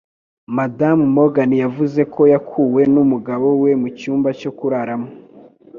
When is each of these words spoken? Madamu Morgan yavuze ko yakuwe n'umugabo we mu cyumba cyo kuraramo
Madamu 0.57 1.03
Morgan 1.15 1.51
yavuze 1.63 2.01
ko 2.13 2.21
yakuwe 2.33 2.81
n'umugabo 2.93 3.47
we 3.61 3.71
mu 3.81 3.89
cyumba 3.97 4.29
cyo 4.39 4.51
kuraramo 4.57 5.07